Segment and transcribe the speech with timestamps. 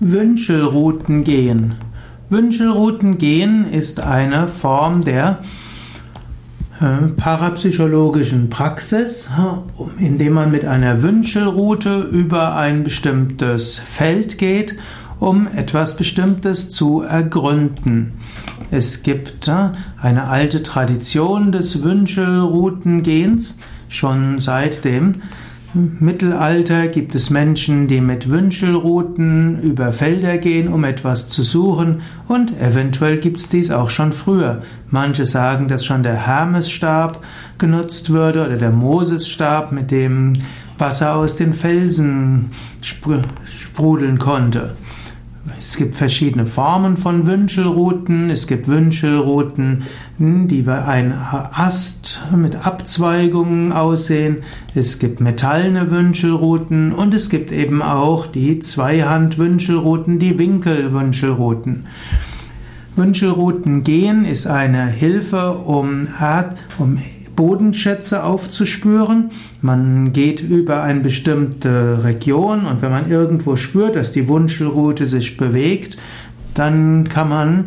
[0.00, 1.74] Wünschelrouten gehen.
[2.30, 5.40] Wünschelrouten gehen ist eine Form der
[6.80, 9.28] äh, parapsychologischen Praxis,
[9.98, 14.76] indem man mit einer Wünschelroute über ein bestimmtes Feld geht,
[15.18, 18.12] um etwas Bestimmtes zu ergründen.
[18.70, 19.70] Es gibt äh,
[20.00, 23.58] eine alte Tradition des Wünschelroutengehens,
[23.88, 25.22] schon seit dem
[25.74, 32.58] Mittelalter gibt es Menschen, die mit Wünschelruten über Felder gehen, um etwas zu suchen, und
[32.58, 34.62] eventuell gibt es dies auch schon früher.
[34.90, 37.22] Manche sagen, dass schon der Hermesstab
[37.58, 40.34] genutzt würde oder der Mosesstab, mit dem
[40.78, 44.74] Wasser aus den Felsen sprudeln konnte.
[45.60, 48.30] Es gibt verschiedene Formen von Wünschelruten.
[48.30, 49.84] Es gibt Wünschelruten,
[50.18, 54.38] die wie ein Ast mit Abzweigungen aussehen.
[54.74, 61.86] Es gibt metallene Wünschelruten und es gibt eben auch die Zweihand-Wünschelruten, die Winkelwünschelruten.
[62.96, 66.08] Wünschelruten gehen ist eine Hilfe, um,
[66.78, 66.98] um
[67.38, 69.30] Bodenschätze aufzuspüren.
[69.62, 75.36] Man geht über eine bestimmte Region und wenn man irgendwo spürt, dass die Wunschelrute sich
[75.36, 75.96] bewegt,
[76.54, 77.64] dann kann man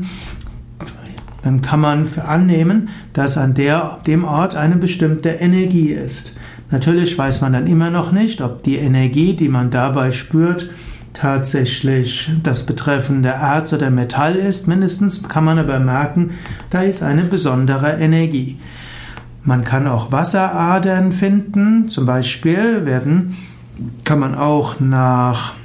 [1.42, 6.36] dann kann man annehmen, dass an der, dem Ort eine bestimmte Energie ist.
[6.70, 10.70] Natürlich weiß man dann immer noch nicht, ob die Energie, die man dabei spürt,
[11.14, 14.68] tatsächlich das betreffende Erz oder Metall ist.
[14.68, 16.32] Mindestens kann man aber merken,
[16.70, 18.58] da ist eine besondere Energie.
[19.44, 21.90] Man kann auch Wasseradern finden.
[21.90, 23.36] Zum Beispiel werden,
[24.04, 25.56] kann man auch nach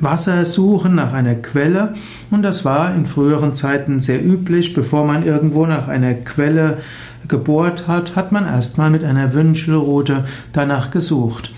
[0.00, 1.94] Wasser suchen, nach einer Quelle.
[2.30, 4.74] Und das war in früheren Zeiten sehr üblich.
[4.74, 6.78] Bevor man irgendwo nach einer Quelle
[7.28, 11.52] gebohrt hat, hat man erstmal mit einer Wünschelrute danach gesucht.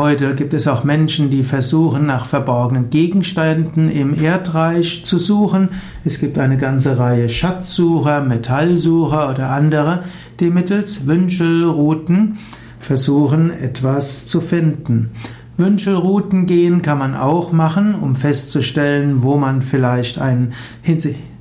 [0.00, 5.68] Heute gibt es auch Menschen, die versuchen, nach verborgenen Gegenständen im Erdreich zu suchen.
[6.06, 10.04] Es gibt eine ganze Reihe Schatzsucher, Metallsucher oder andere,
[10.40, 12.38] die mittels Wünschelrouten
[12.78, 15.10] versuchen, etwas zu finden.
[15.58, 20.54] Wünschelrouten gehen kann man auch machen, um festzustellen, wo man vielleicht ein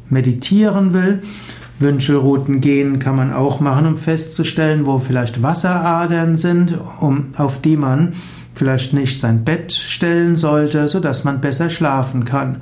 [0.09, 1.22] meditieren will.
[1.80, 7.78] Wünschelrouten gehen kann man auch machen, um festzustellen, wo vielleicht Wasseradern sind, um, auf die
[7.78, 8.12] man
[8.59, 12.58] vielleicht nicht sein Bett stellen sollte, so dass man besser schlafen kann.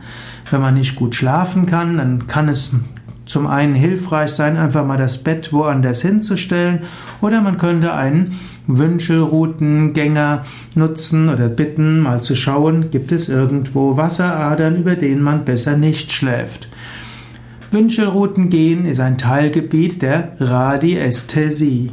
[0.52, 2.70] Wenn man nicht gut schlafen kann, dann kann es
[3.26, 6.82] zum einen hilfreich sein, einfach mal das Bett woanders hinzustellen,
[7.20, 8.36] oder man könnte einen
[8.68, 15.76] Wünschelroutengänger nutzen oder bitten, mal zu schauen, gibt es irgendwo Wasseradern, über denen man besser
[15.76, 16.70] nicht schläft.
[17.72, 21.92] Wünschelrouten gehen ist ein Teilgebiet der Radiästhesie.